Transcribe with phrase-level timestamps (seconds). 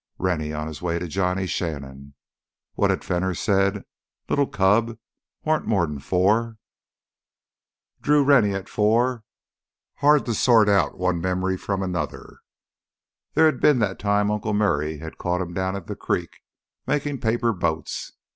[0.17, 2.15] Rennie on his way to Johnny Shannon...
[2.73, 3.83] What had Fenner said
[4.27, 4.97] "li'l cub...
[5.45, 6.57] warn't more 'n four."
[8.01, 12.39] Drew Rennie at four—hard to sort out one very early memory from another.
[13.35, 16.39] There had been that time Uncle Murray had caught him down at the creek,
[16.87, 18.13] making paper boats.